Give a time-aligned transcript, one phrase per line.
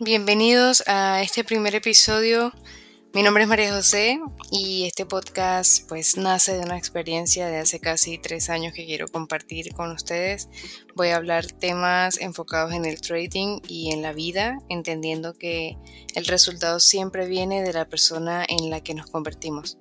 [0.00, 2.52] Bienvenidos a este primer episodio.
[3.12, 4.18] Mi nombre es María José
[4.50, 9.06] y este podcast pues nace de una experiencia de hace casi tres años que quiero
[9.06, 10.48] compartir con ustedes.
[10.96, 15.78] Voy a hablar temas enfocados en el trading y en la vida, entendiendo que
[16.16, 19.78] el resultado siempre viene de la persona en la que nos convertimos.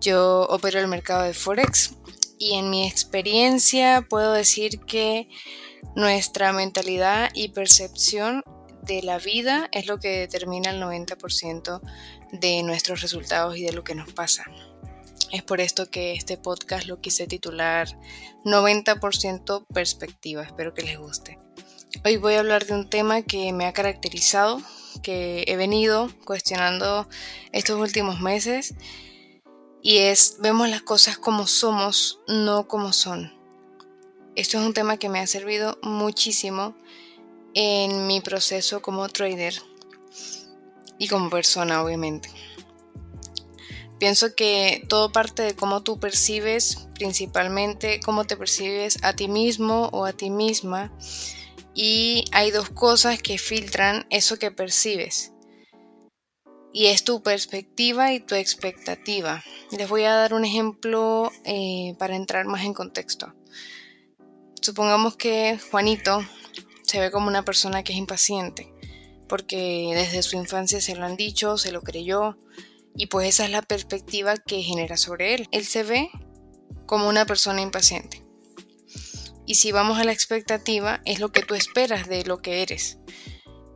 [0.00, 1.94] Yo opero el mercado de Forex
[2.40, 5.28] y en mi experiencia puedo decir que
[5.94, 8.42] nuestra mentalidad y percepción
[8.88, 11.80] de la vida es lo que determina el 90%
[12.32, 14.44] de nuestros resultados y de lo que nos pasa.
[15.30, 17.86] Es por esto que este podcast lo quise titular
[18.44, 20.42] 90% perspectiva.
[20.42, 21.38] Espero que les guste.
[22.04, 24.62] Hoy voy a hablar de un tema que me ha caracterizado,
[25.02, 27.08] que he venido cuestionando
[27.52, 28.74] estos últimos meses
[29.82, 33.34] y es vemos las cosas como somos, no como son.
[34.34, 36.74] Esto es un tema que me ha servido muchísimo
[37.60, 39.52] en mi proceso como trader
[40.96, 42.30] y como persona, obviamente.
[43.98, 49.88] Pienso que todo parte de cómo tú percibes, principalmente cómo te percibes a ti mismo
[49.92, 50.92] o a ti misma.
[51.74, 55.32] Y hay dos cosas que filtran eso que percibes.
[56.72, 59.42] Y es tu perspectiva y tu expectativa.
[59.76, 63.34] Les voy a dar un ejemplo eh, para entrar más en contexto.
[64.62, 66.20] Supongamos que Juanito
[66.88, 68.72] se ve como una persona que es impaciente,
[69.28, 72.38] porque desde su infancia se lo han dicho, se lo creyó,
[72.96, 75.48] y pues esa es la perspectiva que genera sobre él.
[75.52, 76.10] Él se ve
[76.86, 78.24] como una persona impaciente.
[79.46, 82.98] Y si vamos a la expectativa, es lo que tú esperas de lo que eres.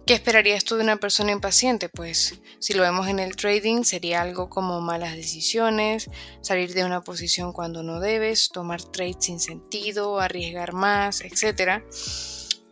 [0.06, 1.88] ¿Qué esperarías tú de una persona impaciente?
[1.88, 6.10] Pues si lo vemos en el trading sería algo como malas decisiones,
[6.40, 11.84] salir de una posición cuando no debes, tomar trades sin sentido, arriesgar más, etc.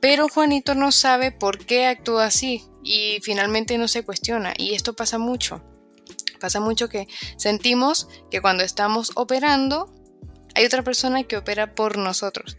[0.00, 4.54] Pero Juanito no sabe por qué actúa así y finalmente no se cuestiona.
[4.56, 5.62] Y esto pasa mucho.
[6.40, 9.92] Pasa mucho que sentimos que cuando estamos operando
[10.54, 12.56] hay otra persona que opera por nosotros.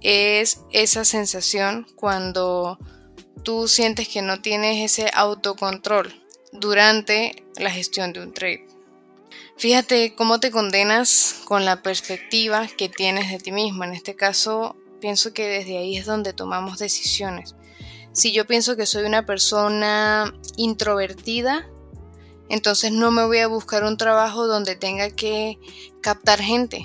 [0.00, 2.78] Es esa sensación cuando
[3.42, 6.12] tú sientes que no tienes ese autocontrol
[6.52, 8.66] durante la gestión de un trade.
[9.56, 13.84] Fíjate cómo te condenas con la perspectiva que tienes de ti mismo.
[13.84, 17.54] En este caso, Pienso que desde ahí es donde tomamos decisiones.
[18.12, 21.68] Si yo pienso que soy una persona introvertida,
[22.48, 25.58] entonces no me voy a buscar un trabajo donde tenga que
[26.00, 26.84] captar gente,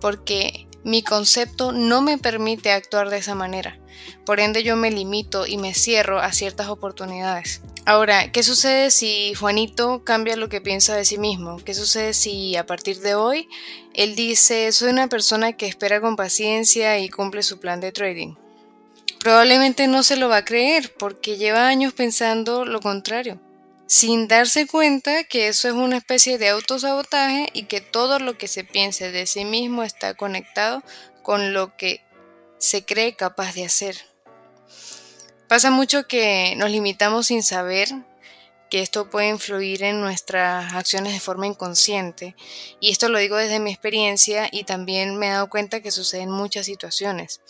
[0.00, 3.78] porque mi concepto no me permite actuar de esa manera.
[4.24, 7.60] Por ende yo me limito y me cierro a ciertas oportunidades.
[7.88, 11.56] Ahora, ¿qué sucede si Juanito cambia lo que piensa de sí mismo?
[11.64, 13.48] ¿Qué sucede si a partir de hoy
[13.94, 18.34] él dice, soy una persona que espera con paciencia y cumple su plan de trading?
[19.20, 23.40] Probablemente no se lo va a creer porque lleva años pensando lo contrario,
[23.86, 28.48] sin darse cuenta que eso es una especie de autosabotaje y que todo lo que
[28.48, 30.82] se piense de sí mismo está conectado
[31.22, 32.02] con lo que
[32.58, 33.96] se cree capaz de hacer.
[35.48, 37.88] Pasa mucho que nos limitamos sin saber
[38.68, 42.36] que esto puede influir en nuestras acciones de forma inconsciente.
[42.80, 46.20] Y esto lo digo desde mi experiencia y también me he dado cuenta que sucede
[46.20, 47.40] en muchas situaciones.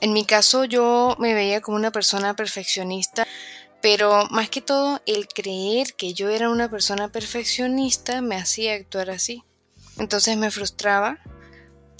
[0.00, 3.26] En mi caso yo me veía como una persona perfeccionista,
[3.82, 9.10] pero más que todo el creer que yo era una persona perfeccionista me hacía actuar
[9.10, 9.44] así.
[9.98, 11.18] Entonces me frustraba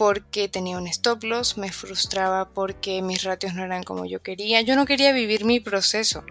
[0.01, 4.63] porque tenía un stop loss, me frustraba porque mis ratios no eran como yo quería.
[4.63, 6.25] Yo no quería vivir mi proceso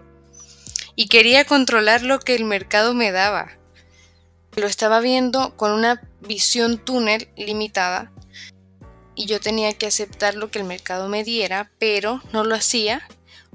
[0.96, 3.52] y quería controlar lo que el mercado me daba.
[4.56, 8.10] Lo estaba viendo con una visión túnel limitada
[9.14, 13.06] y yo tenía que aceptar lo que el mercado me diera, pero no lo hacía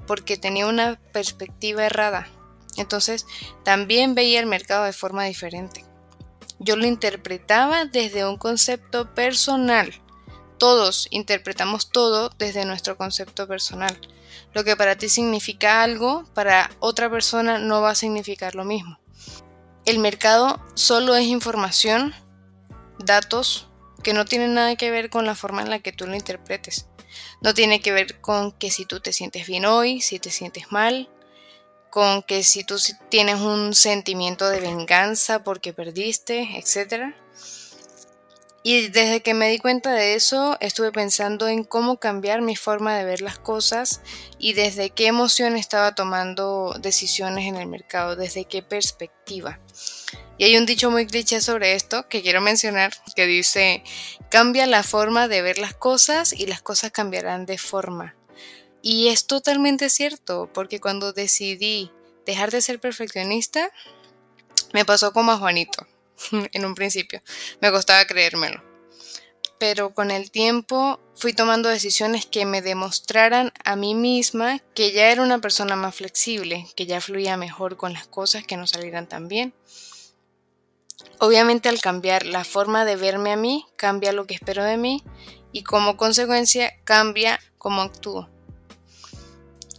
[0.06, 2.26] porque tenía una perspectiva errada.
[2.78, 3.26] Entonces
[3.64, 5.84] también veía el mercado de forma diferente.
[6.58, 9.92] Yo lo interpretaba desde un concepto personal
[10.58, 13.98] todos interpretamos todo desde nuestro concepto personal.
[14.52, 18.98] Lo que para ti significa algo, para otra persona no va a significar lo mismo.
[19.84, 22.14] El mercado solo es información,
[22.98, 23.68] datos,
[24.02, 26.86] que no tienen nada que ver con la forma en la que tú lo interpretes.
[27.40, 30.70] No tiene que ver con que si tú te sientes bien hoy, si te sientes
[30.70, 31.08] mal,
[31.90, 32.76] con que si tú
[33.08, 37.14] tienes un sentimiento de venganza porque perdiste, etc.
[38.68, 42.96] Y desde que me di cuenta de eso, estuve pensando en cómo cambiar mi forma
[42.96, 44.00] de ver las cosas
[44.40, 49.60] y desde qué emoción estaba tomando decisiones en el mercado, desde qué perspectiva.
[50.36, 53.84] Y hay un dicho muy cliché sobre esto que quiero mencionar, que dice,
[54.30, 58.16] cambia la forma de ver las cosas y las cosas cambiarán de forma.
[58.82, 61.92] Y es totalmente cierto, porque cuando decidí
[62.24, 63.70] dejar de ser perfeccionista,
[64.72, 65.86] me pasó como a Juanito
[66.52, 67.22] en un principio.
[67.60, 68.62] Me costaba creérmelo.
[69.58, 75.10] Pero con el tiempo fui tomando decisiones que me demostraran a mí misma que ya
[75.10, 79.08] era una persona más flexible, que ya fluía mejor con las cosas que no salieran
[79.08, 79.54] tan bien.
[81.18, 85.02] Obviamente al cambiar la forma de verme a mí, cambia lo que espero de mí
[85.52, 88.28] y como consecuencia cambia cómo actúo.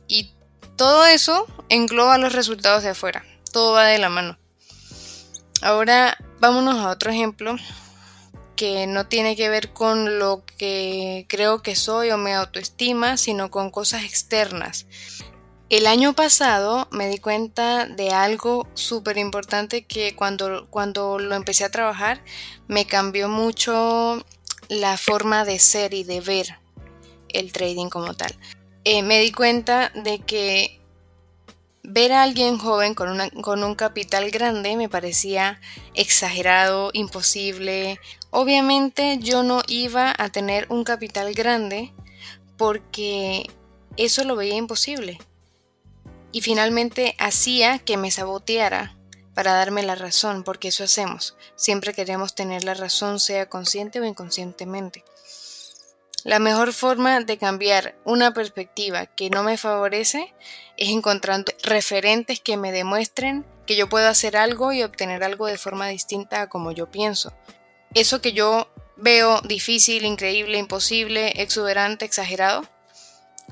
[0.07, 0.33] Y
[0.75, 4.39] todo eso engloba los resultados de afuera, todo va de la mano.
[5.61, 7.55] Ahora vámonos a otro ejemplo
[8.55, 13.51] que no tiene que ver con lo que creo que soy o mi autoestima, sino
[13.51, 14.87] con cosas externas.
[15.69, 21.65] El año pasado me di cuenta de algo súper importante que cuando, cuando lo empecé
[21.65, 22.23] a trabajar
[22.67, 24.23] me cambió mucho
[24.69, 26.59] la forma de ser y de ver
[27.29, 28.33] el trading como tal.
[28.85, 30.79] Eh, me di cuenta de que
[31.89, 35.61] ver a alguien joven con, con un capital grande me parecía
[35.93, 37.97] exagerado, imposible.
[38.29, 41.93] Obviamente yo no iba a tener un capital grande
[42.57, 43.49] porque
[43.95, 45.17] eso lo veía imposible.
[46.33, 48.97] Y finalmente hacía que me saboteara
[49.33, 51.37] para darme la razón, porque eso hacemos.
[51.55, 55.05] Siempre queremos tener la razón, sea consciente o inconscientemente.
[56.27, 60.35] La mejor forma de cambiar una perspectiva que no me favorece
[60.75, 65.57] es encontrando referentes que me demuestren que yo puedo hacer algo y obtener algo de
[65.57, 67.31] forma distinta a como yo pienso.
[67.93, 72.65] Eso que yo veo difícil, increíble, imposible, exuberante, exagerado,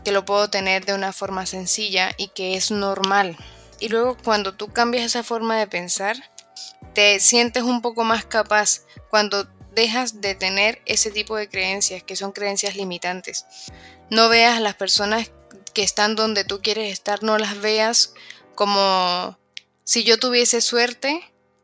[0.03, 3.37] que lo puedo tener de una forma sencilla y que es normal.
[3.79, 6.17] Y luego cuando tú cambias esa forma de pensar,
[6.93, 12.15] te sientes un poco más capaz cuando dejas de tener ese tipo de creencias que
[12.15, 13.45] son creencias limitantes.
[14.09, 15.31] No veas a las personas
[15.73, 18.13] que están donde tú quieres estar, no las veas
[18.55, 19.37] como
[19.83, 21.21] si yo tuviese suerte,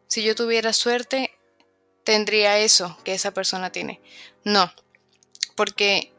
[0.07, 1.31] si yo tuviera suerte,
[2.03, 4.01] tendría eso que esa persona tiene.
[4.43, 4.71] No,
[5.55, 6.11] porque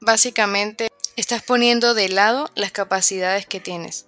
[0.00, 4.06] básicamente estás poniendo de lado las capacidades que tienes.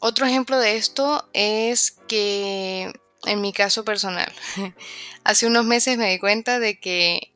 [0.00, 2.92] Otro ejemplo de esto es que
[3.24, 4.32] en mi caso personal,
[5.24, 7.32] hace unos meses me di cuenta de que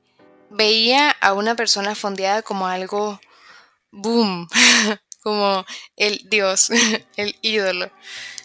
[0.50, 3.20] veía a una persona fondeada como algo
[3.90, 4.48] boom,
[5.22, 5.64] como
[5.96, 6.70] el dios,
[7.16, 7.90] el ídolo.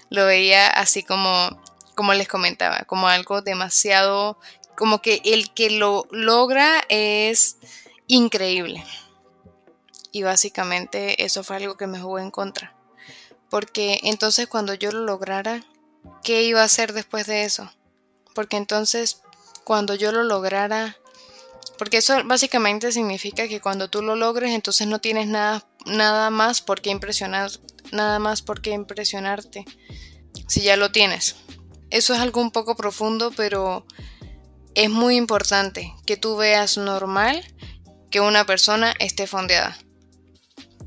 [0.10, 1.62] Lo veía así como,
[1.96, 4.40] como les comentaba, como algo demasiado,
[4.78, 7.58] como que el que lo logra es
[8.08, 8.84] increíble.
[10.12, 12.74] Y básicamente eso fue algo que me jugó en contra.
[13.50, 15.64] Porque entonces cuando yo lo lograra,
[16.24, 17.72] ¿qué iba a hacer después de eso?
[18.34, 19.22] Porque entonces
[19.64, 20.98] cuando yo lo lograra,
[21.78, 26.62] porque eso básicamente significa que cuando tú lo logres, entonces no tienes nada, nada más
[26.62, 27.52] por qué impresionar,
[27.92, 29.66] nada más por qué impresionarte,
[30.48, 31.36] si ya lo tienes.
[31.90, 33.86] Eso es algo un poco profundo, pero
[34.74, 37.44] es muy importante que tú veas normal
[38.10, 39.78] que una persona esté fondeada.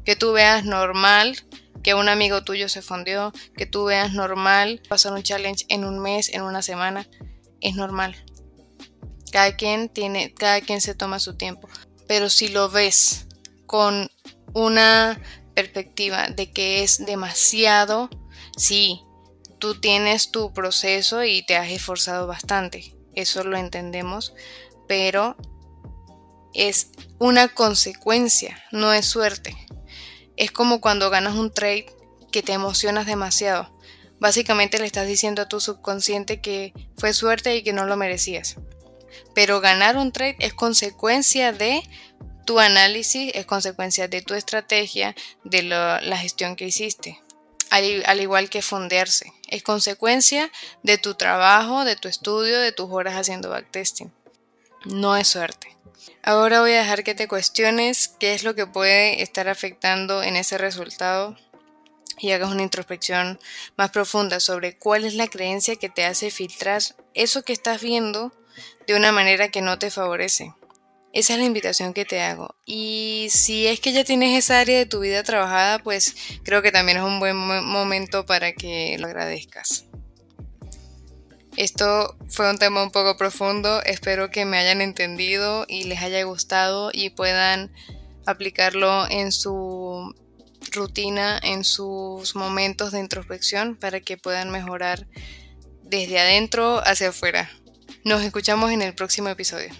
[0.04, 1.36] Que tú veas normal
[1.82, 5.98] que un amigo tuyo se fundió, que tú veas normal pasar un challenge en un
[5.98, 7.06] mes, en una semana,
[7.60, 8.16] es normal.
[9.32, 11.68] Cada quien tiene, cada quien se toma su tiempo.
[12.06, 13.26] Pero si lo ves
[13.66, 14.10] con
[14.52, 15.20] una
[15.54, 18.10] perspectiva de que es demasiado,
[18.56, 19.02] sí,
[19.58, 22.96] tú tienes tu proceso y te has esforzado bastante.
[23.14, 24.34] Eso lo entendemos,
[24.88, 25.36] pero
[26.54, 29.54] es una consecuencia, no es suerte.
[30.40, 31.84] Es como cuando ganas un trade
[32.32, 33.70] que te emocionas demasiado.
[34.20, 38.56] Básicamente le estás diciendo a tu subconsciente que fue suerte y que no lo merecías.
[39.34, 41.82] Pero ganar un trade es consecuencia de
[42.46, 47.20] tu análisis, es consecuencia de tu estrategia, de la gestión que hiciste.
[47.68, 50.50] Al, al igual que fondearse, es consecuencia
[50.82, 54.10] de tu trabajo, de tu estudio, de tus horas haciendo backtesting.
[54.84, 55.76] No es suerte.
[56.22, 60.36] Ahora voy a dejar que te cuestiones qué es lo que puede estar afectando en
[60.36, 61.36] ese resultado
[62.18, 63.38] y hagas una introspección
[63.76, 66.82] más profunda sobre cuál es la creencia que te hace filtrar
[67.14, 68.32] eso que estás viendo
[68.86, 70.54] de una manera que no te favorece.
[71.12, 72.54] Esa es la invitación que te hago.
[72.64, 76.70] Y si es que ya tienes esa área de tu vida trabajada, pues creo que
[76.72, 79.86] también es un buen momento para que lo agradezcas.
[81.56, 86.22] Esto fue un tema un poco profundo, espero que me hayan entendido y les haya
[86.22, 87.72] gustado y puedan
[88.24, 90.14] aplicarlo en su
[90.72, 95.06] rutina, en sus momentos de introspección para que puedan mejorar
[95.82, 97.50] desde adentro hacia afuera.
[98.04, 99.70] Nos escuchamos en el próximo episodio.